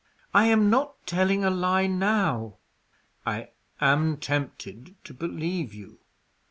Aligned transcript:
"I 0.33 0.45
am 0.45 0.71
not 0.71 1.05
telling 1.05 1.43
a 1.43 1.51
lie 1.51 1.85
now." 1.85 2.57
"I 3.23 3.49
am 3.79 4.17
tempted 4.17 4.95
to 5.03 5.13
believe 5.13 5.75
you. 5.75 5.99